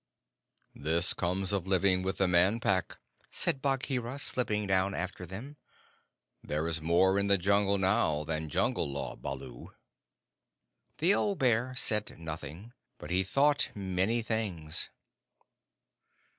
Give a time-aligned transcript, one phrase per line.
[0.73, 2.97] "This comes of living with the Man Pack,"
[3.29, 5.57] said Bagheera, slipping down after them.
[6.43, 9.75] "There is more in the Jungle now than Jungle Law, Baloo."
[10.97, 14.89] The old bear said nothing, but he thought many things.